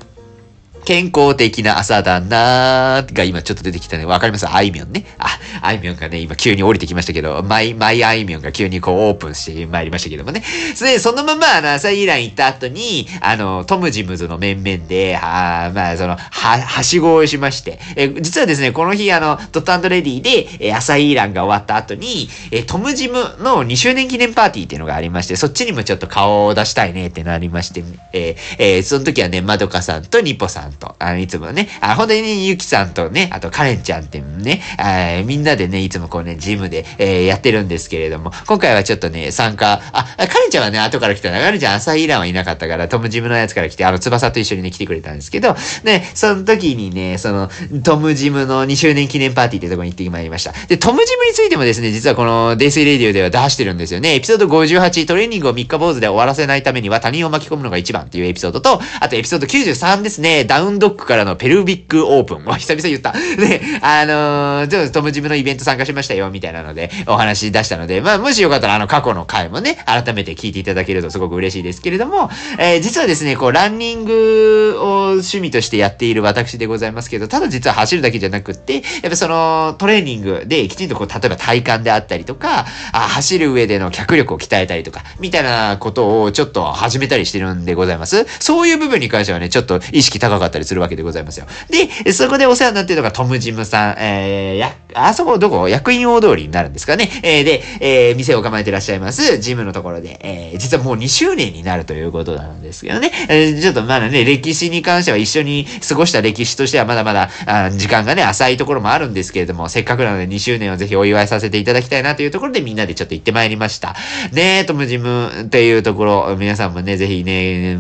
[0.85, 4.05] 健康的な朝だなーが今ちょっと出てきたね。
[4.05, 4.47] わかります？
[4.47, 5.05] あいみょんね。
[5.17, 5.27] あ、
[5.61, 10.43] あいみょんがね、今急に降りてきましたけど、マイ、マイあいみょんが急にこうオープンして参りましたけどもね。
[10.75, 41.39] それで、そのまま、あの、朝イラン行った後に、あの、トムジムズの面々で、あまあ、その、は、はしごをしまして、え、実はですね、この日、あの、ドットレディで、え、朝イランが終わった後に、え、トムジムの2周年記念パーティーっていうのがありまして、そっちにもちょっと顔を出したいねってなりまして、ええー、その時はね、まどかさんとニポさんと、あの、いつもね、あ、本当にね、ゆきさんとね、あとカレンちゃんってね、あみんなでね、いつもこうね、ジムで、えー、やってるんですけれども、今回はちょっとね、参加、あ、カレンちゃんはね、後から来たな。
[41.39, 47.49] カレンちゃん朝イランはいなかったから、トムジムのやつから来て、あの、翼と一緒にね、来てくれたんですけど、ね、その時にね、その、
[47.83, 50.53] トムジムの2周年記念パーティーってとこに行ってまいりました。
[50.67, 54.15] で、トムジムについてもですね、実はこの、デイスイレディオでは出してるんですよね。
[54.15, 62.43] エピソード58、トレーニングを3日坊主で終わらせないためには他人を巻き込むのが一番っていうエピソードと、あとエピソード93ですね、ダウンウンドッグからのペルビックオープン。
[62.43, 63.11] もう 久々言った。
[63.11, 88.25] で、あのー、ちょっとトムジムのイベント参加しましたよ、みたいなので、お話出したので、まあ、もしよかったら、あの、過去の回もね、改めて聞いていただけるとすごく嬉しいですけれども、えー、実はですね、こう、ランニングを趣味としてやっている私でございますけど、ただ実は走るだけじゃなくって、やっぱその、トレーニングできちんとこう、例えば体幹であったりとか、あ走る上での脚力を鍛えたりとか、みたいなことをちょっと始めたりしてるんでございます。
[88.39, 91.45] そういう部分に関してはね、ちょっと意識高かったたりするわけでございますよ。
[91.69, 97.09] で、そこでお世話になっているのがトムジムさん、えー、や、あそこどこ役員大通りになるんですかね。
[97.23, 103.11] えー、で、えー、店を構えてらっしゃいます、ジムのところで、えー、実はもう2周年になるということなんですけどね。
[103.29, 113.95] えー、ちょっとまだね、歴史に関しては一緒に過ごした歴史としてはまだまだ、あ時間がね、浅いところもあるんですけれども、せっかくなので2周年をぜひお祝いさせていただきたいなというところでみんなでちょっと行ってまいりました。
[114.31, 117.77] ねトムジムっていうところ、皆さんもね、ぜひね、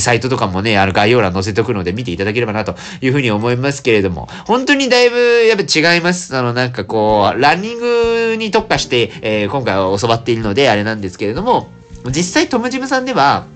[0.00, 6.39] サイトとかもね、あの概要欄載せておくので見ていただければなというふうに思いますけれども、本当にだいぶやっぱ違います。
[6.40, 11.68] あの、なんかこう、ランニングに特化して、えー、今回は教わっているので、あれなんですけれども、
[12.06, 13.46] 実際トムジムさんでは、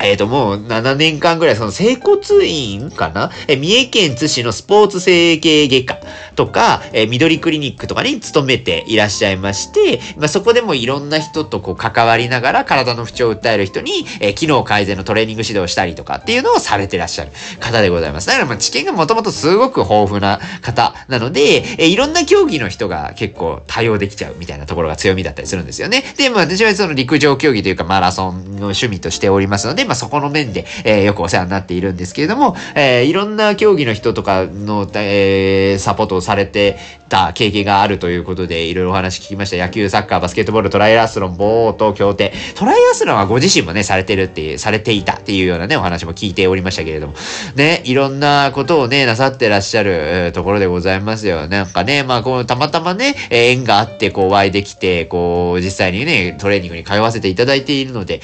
[0.00, 3.30] えっ、ー、と、もう7年間ぐらい、その整骨院かな？
[3.48, 5.98] え、三重県津市のスポーツ整形外科。
[6.38, 18.28] とか、えー、緑クリニックとかに勤めていらっしゃいまして、まあ、そこでもいろんな人とこう関わりながら体の不調を訴える人に、えー、機能改善のトレーニング指導をしたりとかっていうのをされてらっしゃる方でございます。
[18.28, 21.40] だからまあ知見がもともとすごく豊富な方なので、
[21.78, 26.04] えー、いろんな競技の人が結構対応できちゃうみたいなところが強みだったりするんですよね。
[26.16, 36.76] で、まあ私はその陸上競技というかマラソンの趣味としておりますので、まあそこの面で、えー、よくお世話になっているんですけれども、えー、いろんな競技の人とかの、えー、サポートをされて
[37.08, 39.56] た経験があるということで、いろいろお話聞きました。
[39.56, 42.34] 野球、サッカー、バスケットボール、トライアスロン、ボート、競艇。
[42.54, 47.14] トライアスロンはご自身もね、されてるっていう、されていたっていうようなね、お話も聞いておりましたけれども。
[47.54, 51.48] ね、いろんなことをね、なさってらっしゃる、ところでございますよ。
[51.48, 58.20] なんかね、まあ、こう、たまたまね、縁があって、こう、お会いできて、こう、実際にね、トレーニングに通わせていただいているので、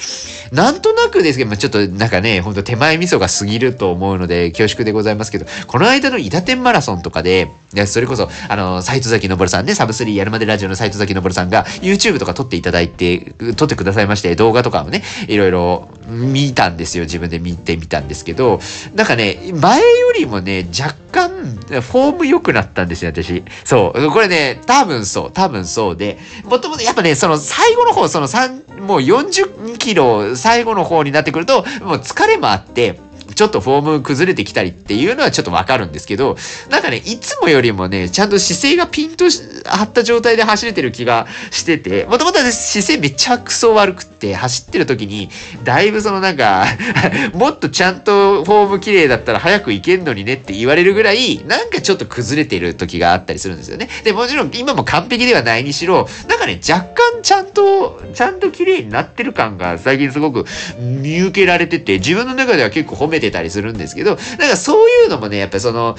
[0.51, 7.47] なんとなくですけど、まあ、ちょっとなんかね、ほんと手前味噌が過ぎると思うので、恐縮でございますけど、この間の伊達天マラソンとかで、
[7.85, 17.03] それこそ、あの、斎藤崎昇さんね、サブスリーやるまでラジオの斎藤崎昇さんが、YouTube とか撮っていただいて、撮ってくださいまして、動画とかをね、いろいろ見たんですよ。
[17.03, 18.59] 自分で見てみたんですけど、
[18.93, 19.85] なんかね、前よ
[20.17, 23.43] りもね、若干、フォーム良くなったんですよ、私。
[23.63, 24.11] そう。
[24.11, 25.31] これね、多分そう。
[25.31, 32.99] 多分そうで、もともとやっぱね、その最後の方、その3、もう40キロ最後の方になってくると、もう疲れもあって、
[33.35, 36.37] ちょっとフォーム崩れてきたりっていうのはちょっとわかるんですけど、
[36.69, 45.29] なんかね、いつもよりもね、ちゃんと姿勢がピンと張った状態で走れてる気がしてて、もともと姿勢めちゃくそ悪くって走ってる時に、
[45.63, 46.65] だいぶそのなんか
[47.33, 53.89] もっとちゃんとフォーム綺麗だったら早く行けんのにねって言われるぐらい、なんかちょっと崩れてる時があったりするんですよね。
[54.03, 60.45] で、もちろん今も完璧ではないにしろ、なんかね、若干ちゃんと、ちゃんと綺麗になってる感が最近すごく
[60.79, 65.95] 見受けられてて、自分の中では結構褒めてたりするんですけど、なんかそういうのもね、やっぱその、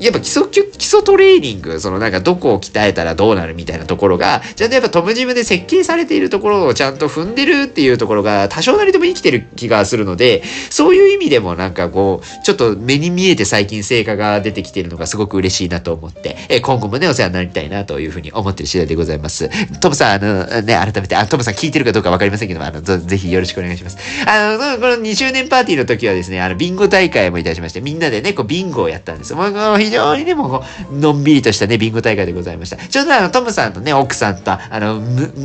[0.00, 19.50] やっぱ基礎、基礎トレーニング、そのなんかどこを鍛えたらどうなるみたいなところが、ちゃんとやっぱトムジムで設計されているところをちゃんと踏んでるっていうところが多少なりとも生きてる気がするので、そういう意味でもなんかこう、ちょっと目に見えて最近成果が出てきてるのがすごく嬉しいなと思って、え今後もね、お世話になりたいなというふうに思ってる次第でございます。
[19.80, 23.98] トムさん、あの、ね、改めて、あ、トムさん聞いてるかどうかわかりませんけども、あの、ぜひよろしくお願いします。
[24.26, 29.34] あの、この2周年パーティーの時はですね、あの、ビンゴ大会もいたしまして、みんなでね、こう、ビンゴをやったんです。
[29.34, 32.76] もう、非常にね、もう、のんびりとしたね、ビンゴ大会でございました。
[32.76, 35.02] ちょうどあの、トムさんとね、奥さんと、あの、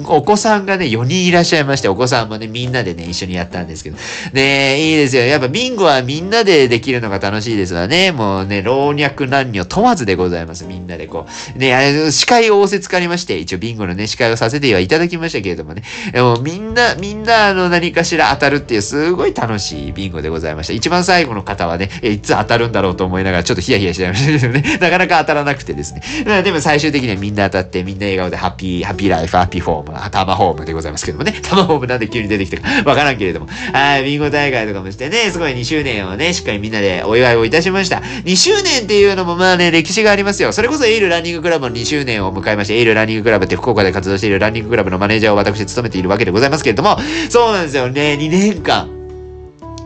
[0.07, 3.97] お子さんがね、4人いらっしゃいまして、お子さんもね、みんなでね、一緒にやったんですけど。
[4.33, 5.23] ねいいですよ。
[5.23, 8.11] やっぱビンゴはみんなでできるのが楽しいですわね。
[8.11, 10.65] もうね、老若男女問わずでございます。
[10.65, 11.57] みんなでこう。
[11.57, 15.83] ね、あれ、司会を仰せつかりまして、一応ビンゴのね、司会をさせてはいただきましたけれどもね。
[16.11, 20.73] でもみんな、みんな、あの、何かしら当たるっていう、すごい楽しいビンゴでございました。
[20.73, 24.77] 一番最後の方はね、いつ当たるんだろうと思いながら、ちょっとヒヤヒヤしちゃいましたけどね。
[24.79, 26.43] なかなか当たらなくてですね。
[26.43, 31.33] でも最終的にはみんな当たって、みんな笑顔でハッピー、ハッピーライフ、ハッピーフォーム、タマホームでございますけどもね。
[31.41, 33.47] タマホームなんで急に出てきたか わからんけれども。
[33.73, 38.01] はい、ビンゴ大会とかもしてね、すごい2周年をね、しっかりみんなでお祝いをいたしました。
[38.25, 40.51] 2周年っていうのもまあね、歴史がありますよ。
[40.51, 46.97] それこそエイルランニングクラブの2周年を迎えまして、エイルランニングクラブって福岡で活動しているランニングクラブのマネージャーを私務めているわけでございますけれども、
[47.29, 48.98] そうなんですよね、2年間。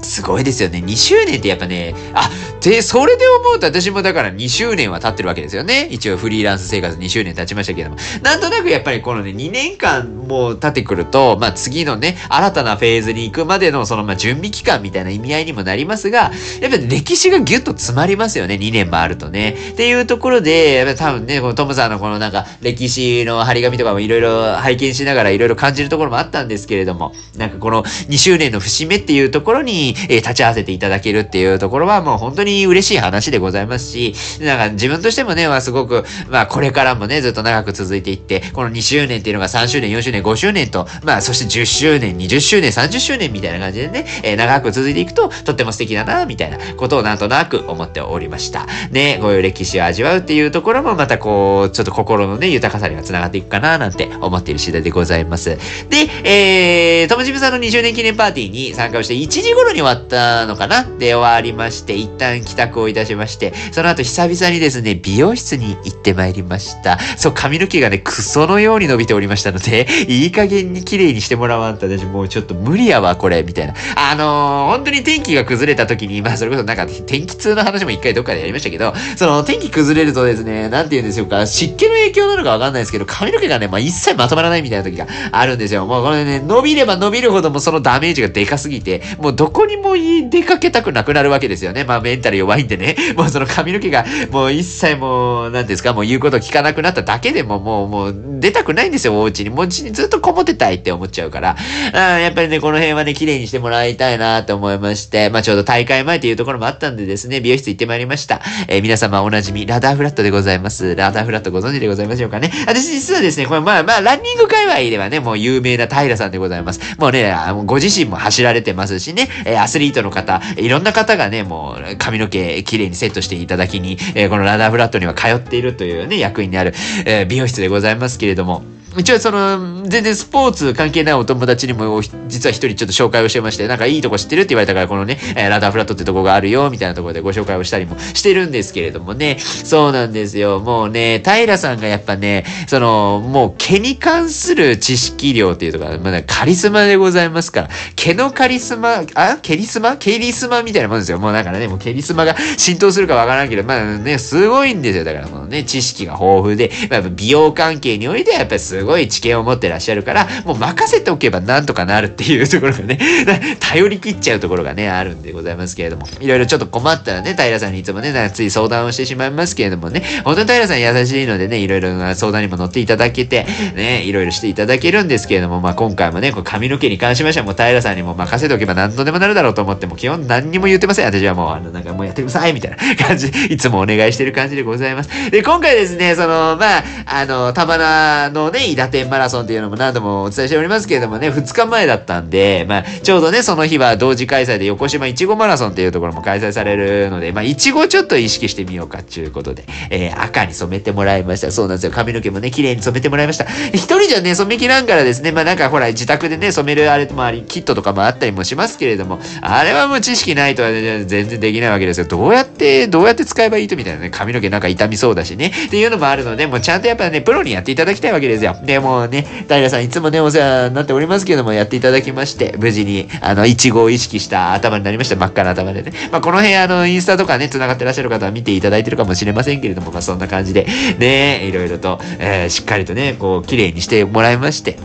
[0.03, 0.79] すごいですよね。
[0.79, 2.29] 2周年ってやっぱね、あ、
[2.63, 5.89] で、それで思うと私もだから2周年は経ってるわけですよね。
[5.91, 7.97] 一応フリーランス生活2周年経ちましたけども。
[8.21, 18.55] なんとなくやっぱりこのね、2年間もう経ってくると、まあ次のね、新たなフェーズに行くまでのそのまあ準備期間みたいな意味合いにもなりますが、やっぱ歴史がギュッと詰まりますよね。
[18.55, 19.57] 2年もあるとね。
[19.73, 48.67] っていうところで、やっぱ多分ね、このトムさんのこのなんか歴史の張り紙とかもいろいろ拝見しながらいろいろ感じるところもあったんですけれども、なんかこの2周年の節目っていうところに、えー、立ち会わせていただけるっていうところはもう本当に嬉しい話でございますし、なんか自分としてもね、はすごく、まあこれからもね、ずっと長く続いていって、この2周年っていうのが3周年、4周年、5周年と、まあそして10周年、20周年、30周年みたいな感じでね、えー、長く続いていくと、とっても素敵だな、みたいなことをなんとなく思っておりました。
[48.91, 55.57] ね、こういう歴史を味わうっていうところもまたこう、ちょっと心のね、豊かさには繋がっていくかな、なんて思っている次第でございます。
[55.89, 60.83] で、えー、ともじむさんの2周年記念パーティーに参加をして1時頃に終わったのかな？
[60.83, 66.99] で終わりまして、一旦帰宅をいたしまして、その後久々にですね、美容室に行ってまいりました。
[67.17, 73.73] そう、髪の毛がね、クソのように伸びておりましたので、 いい加減に綺麗にしてもらわんと私もうちょっと無理やわ、これ、みたいな。
[73.95, 85.85] あのー、本当に天気が崩れた時に、まあそれこそなんか天気痛の話も一回どっかでやりましたけど、その天気崩れるとですね、なんて言うんでしょうか、湿気の影響なのかわかんないですけど、髪の毛がね、まあ一切まとまらないみたいな時があるんですよ。
[85.85, 89.93] もうこれね、伸びれば伸びるほどもそのダメージがでかすぎて、もうどこにも
[90.29, 91.83] 出かけたくなくなるわけですよね。
[91.83, 92.95] まあメンタル弱いんでね。
[93.17, 99.49] もうその髪の毛がもう一切もう、なんですか、もう言うこと聞かなくなっただけでももう、もう出たくないんですよ、お家に。
[99.49, 101.55] もう家にずっとこもってたいって思っちゃうから。
[101.93, 108.41] あやっぱりね、この辺はね、綺麗にしてもらいたいなと思いまして、まあちょうど大会前というところもあったんでですね、美容室行ってまいりました。
[108.67, 110.95] えー、皆様おなじみ、ラダーフラットでございます。
[110.95, 112.51] ラダーフラットご存知でございましょうかね。
[112.67, 116.79] 私実はですね、これまあまあ、ランニング界隈ではね、もう有名な平さんでございます。
[116.97, 117.33] もうね、
[117.65, 126.73] ご自身も走られてますしね、えアスリートの方、いろんな方がね、もう髪髪の毛綺麗にセットしていただきに、えこのラダーフラットには通っているというね、役員である、
[127.05, 128.63] え美容室でございますけれども、
[128.97, 139.37] 一応その、全然スポーツ関係ないお友達にも、実は一人ちょっと紹介をしてまして、なんかいいとこ知ってるって言われたから、このね、えラダーフラットってとこがあるよ、みたいなところでご紹介をしたりもしてるんですけれどもね。
[139.39, 140.59] そうなんですよ。
[140.59, 149.97] もうね、平さんがやっぱね、その、もう毛に関する知識量っていうとか、まあ、カリスマでございますから、毛のカリスマ、あケリスマ？
[149.97, 151.19] ケリスマみたいなもんですよ。
[151.19, 155.03] もうだからね、もうケリスマが浸透するかわからんけど、まあね、すごいんですよ。
[155.03, 162.99] だからもうね、知識が豊富で、まあ、美容関係においてはやっぱりすすごい知見を持ってらっしゃるから、もう任せておけばなんとかなるっていうところがね、
[163.61, 181.05] 頼り切っちゃうところがね、あるんでございますけれども、いろいろちょっと困ったらね、平さんにいつもね、つい相談をしてしまいますけれどもね、本当に平さん優しいのでね、いろいろな相談にも乗っていただけて、ね、いろいろしていただけるんですけれども、まあ今回もね、こう髪の毛に関しましてはもう平さんにも任せておけば何とでもなるだろうと思っても、基本何にも言ってません。
[181.05, 185.31] 私はもう、あの、なんかもうやってくださいみたいな 感じ、いつもお願いしてる感じでございます。
[185.31, 201.51] で、今回ですね、その、まあ、あの、玉名のね、伊達天マラソンっていうのも何度もお伝えしておりますけれどもね、2日前だったんで、まあ、ちょうどね、その日は同時開催で横島いちごマラソンっていうところも開催されるので、まあ、いちごちょっと意識してみようかっていうことで、えー、赤に染めてもらいました。
[201.51, 201.91] そうなんですよ。
[201.91, 203.45] 髪の毛もね、綺麗に染めてもらいました。
[203.73, 212.07] 一人じゃね、染めきらんからですね、まあなんかほら、自宅でね、染めるあれもあり、キットとかもあったりもしますけれども、あれはもう知識ないとは、ね、全然できないわけですよ。
[212.07, 218.55] どうやって、どうやって使えばいいとみたいなね、髪の毛なんか痛みそうだしね、っていうのもあるので、もうちゃんとやっぱね、プロにやっていただきたいわけですよ。
[218.63, 225.15] で、もね、平さんいつもね、お世話になっておりますけども、やっていただきまして、無事に、あの、イチゴを意識した頭になりました。
[225.15, 225.91] 真っ赤な頭でね。
[226.11, 230.65] まあ、この辺、あの、インスタとかね、繋がってらっしゃる方は見ていただいてるかもしれませんけれども、まあ、そんな感じで、
[230.97, 234.77] ね、いろいろと、えー、しっかりとね、こう、綺麗にしてもらいまして、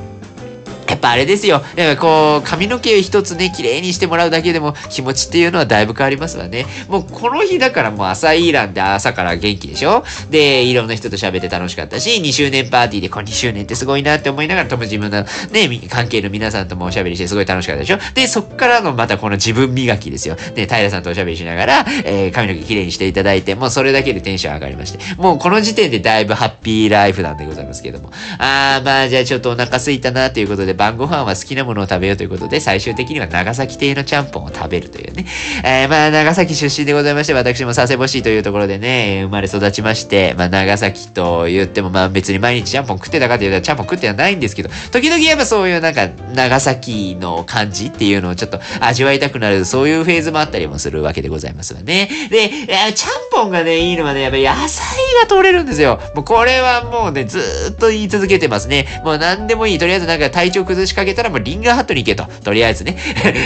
[0.89, 1.63] やっぱあれですよ。
[1.77, 6.67] やっぱこう、髪の毛一つね、綺麗にしてもらうだけでも気持ちっていうのはだいぶ変わりますわね。
[6.89, 10.05] もうこの日だからもう朝イーランで朝から元気でしょ？
[10.31, 17.99] で、いろんな人と喋って楽しかったし、2周年パーティーでこの2周年ってすごいなって思いながら、とも自分のね、関係の皆さんともおしゃべりしてすごい楽しかったでしょ？
[18.15, 20.37] で、そっからのまたこの自分磨きですよ。
[20.55, 28.11] で、平さんとおしゃべりしながら、えー、髪の毛綺麗にしていただいて、もうそれだけでテンション上がりまして、もうこの時点でだいぶハッピーライフなんでございますけども。
[28.39, 35.27] あー、まあじゃあちょっとお腹すいたなということで、晩ご飯は好きなものを食べようということで、最終的には長崎亭のちゃんぽんを食べるというね。
[35.65, 52.09] えー、まあ、長崎出身でございまして、私も佐世保市というところでね、生まれ育ちまして、まあ、長崎と言っても、まあ、別に毎日ちゃんぽん食ってたかというと、ちゃんぽん食ってはないんですけど、時々やっぱそういうなんか、長崎の感じっていうのをちょっと味わいたくなる、そういうフェーズもあったりもするわけでございますわね。
[52.31, 52.49] で、
[52.95, 56.01] ちゃんぽんがね、いいのはね、やっぱ野菜が取れるんですよ。
[56.15, 59.03] もうこれはもうね、ずっと言い続けてますね。
[59.05, 59.79] もう何でもいい。
[59.79, 62.25] とりあえずなんか体調崩しかけたらもうリンガーハットに行けと。
[62.45, 62.97] とりあえずね。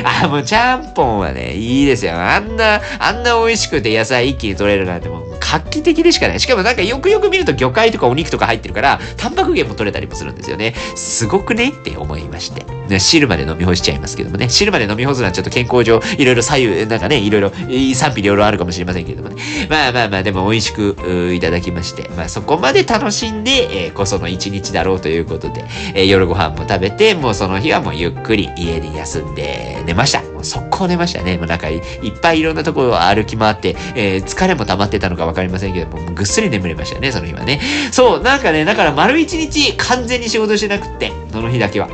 [0.04, 2.14] あ、もうちゃんぽんはね、いいですよ。
[2.14, 6.40] あんな、あんな美味しくて野菜一気に取れるなんてもう画期的でしかない。
[6.40, 10.74] しかもなんかよくよく見ると魚介とかお肉とか入ってるから、タンパク源も取れたりもするんですよね。
[10.96, 12.64] すごくねって思いまして。
[12.88, 14.48] ね、汁まで飲み干しちゃいますけどもね。
[14.48, 17.50] 汁まで飲み干すのはちょっと健康上、いろいろ左右、なんかね、いろいろ、
[17.94, 19.36] 賛否両論あるかもしれませんけれどもね。
[19.68, 20.96] まあまあまあ、でも美味しく
[21.34, 30.31] いただきまして、まあそこまで楽しんで、えー、こその一日だろうということで、えー、夜ご飯も食べて、もうその日はもうゆっくり家で休んで寝ました。
[30.42, 31.38] もう速攻寝ましたね。
[31.38, 31.82] もうなんかいっ
[32.20, 37.60] ぱいいろんなところを歩き回って、えー、疲れも溜まってたのかわかりませんけども、ぐっすり眠れましたね、その日はね。
[37.92, 41.88] そう、なんかね、だから丸一日完全に仕事してなくって、その日だけは。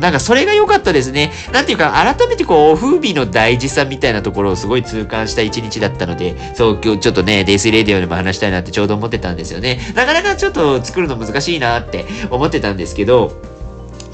[0.00, 1.30] なんかそれが良かったですね。
[1.52, 9.78] なんていうか、改めてこう、風味の大事さみたいなところをすごい痛感した一日だったので、そう、今日ちょっとね、デイスレディオでも話したいなってちょうど思ってたんですよね。
[9.94, 13.40] なかなかちょっと作るの難しいなって思ってたんですけど、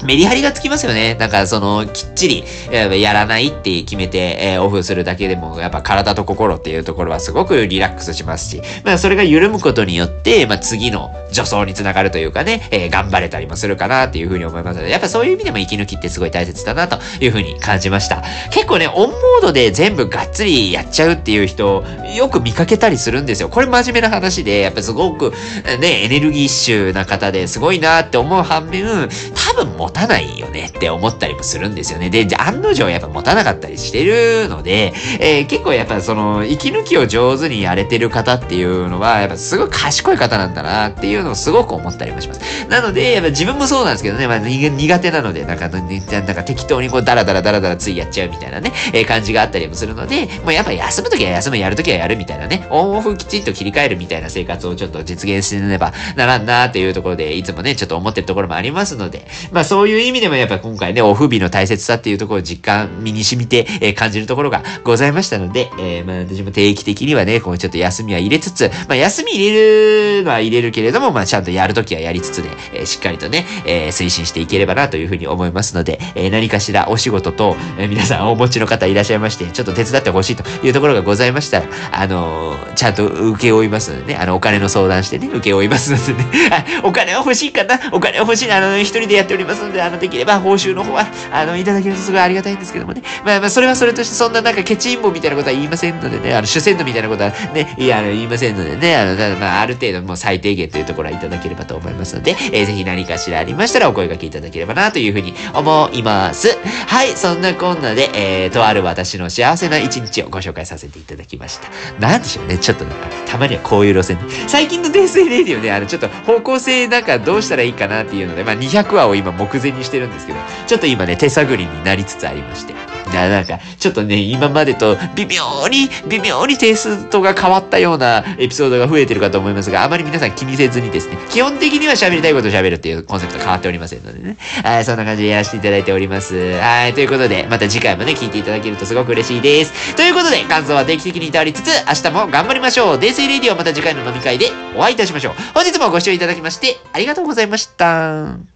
[0.03, 1.15] メリハリがつきますよね。
[1.15, 18.23] なんかその、きっちり、やらないって決めて、えー、オフするだけでも、やっぱ体と心っていうところはすごくリラックスしますし、まあそれが緩むことによって、まあ次の助走につながるというかね、えー、頑張れたりもするかなっていうふうに思いますので、やっぱそういう意味でも息抜きってすごい大切だなというふうに感じました。
[18.51, 21.83] 結構ね、オンモードで全部がっつりやっちゃうっていう人、
[22.15, 23.49] よく見かけたりするんですよ。
[23.49, 25.33] これ真面目な話で、やっぱすごく
[25.79, 29.09] ね、エネルギッシュな方ですごいなって思う反面、
[29.51, 32.09] 多分持たないよねって思ったりもするんですよね。
[32.09, 42.41] で、案の定やっぱ持たなかったりしてるので、えー、結構やっぱその、息抜きを上手にやれてる方っていうのは、やっぱすごい賢い方なんだなっていうのをすごく思ったりもします。
[42.69, 87.79] なので、やっぱ自分もそうなんですけどね、まあ苦手なので、なんか、なんか適当にこうダラダラダラダラついやっちゃうみたいなね、えー、感じがあったりもするので、もうやっぱ休むときは休む、やるときはやるみたいなね、オンオフきちんと切り替えるみたいな生活をちょっと実現しねばならんなっていうところで、いつもね、ちょっと思ってるところもありますので、まあそういう意味でもやっぱ今回ね、オフ日の大切さっていうところを実感、身に染みて、えー、感じるところがございましたので、えー、まあ私も定期的にはね、こうちょっと休みは入れつつ、まあ休み入れるのは入れるけれども、まあちゃんとやるときはやりつつで、えー、しっかりとね、えー、推進していければなというふうに思いますので、えー、何かしらお仕事と、えー、皆さんお持ちの方いらっしゃいまして、ちょっと手伝ってほしいというところがございましたら、あのー、ちゃんと受け負いますのでね、あの、お金の相談してね、受け負いますのでね、 お金は欲しいかな？
[87.91, 93.01] お金は欲しいな、あの、一人でやってておりますので、あの、できれば報酬の方は、あの、いただけるとすごいありがたいんですけどもね。
[93.25, 106.57] まあまあ、それはそれとして、そんななんかケチンボみたいなことは言いませんのでね、あの、主戦度みたいなことはね、いや、あの、言いませんのでね、あの、まあ、ある程度もう最低限というところはいただければと思いますので、えー、ぜひ何かしらありましたらお声掛けいただければなというふうに思います。
[106.87, 111.69] はい、そんなこんなで、えー、とある私の幸せな一日をご紹介させていただきました。
[111.99, 114.23] なんでしょうね、ちょっとなんか、たまにはこういう路線で。
[114.47, 122.73] 最近の泥酔レディオね、あの、ちょっと方向性なんかどうしたらいいかなっていうので、まあ、200話を今今目前にしてるんですけど、ちょっと今ね、手探りになりつつありまして。
[123.11, 134.37] な、なんか、ちょっとね、今までと微妙に、微妙にテイストが変わったようなエピソードが増えてるかと思いますが、あまり皆さん気にせずにですね、基本的には喋りたいことを喋るっていうコンセプト変わっておりませんのでね。
[134.63, 136.35] はい、そんな感じでやらせていただいております。
[136.59, 139.95] はい、ということで、また次回もね、聞いていただけるとすごく嬉しいです。
[139.95, 142.99] ということで、感想は定期的にいたわりつつ、明日も頑張りましょう。
[142.99, 145.33] デイスイレディオまた次回の飲み会でお会いいたしましょう。
[145.53, 148.50] 本日もご視聴いただきまして、ありがとうございました。